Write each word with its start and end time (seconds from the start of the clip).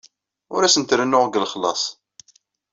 Ur 0.55 0.61
asent-rennuɣ 0.63 1.23
deg 1.25 1.39
lexlaṣ. 1.41 1.81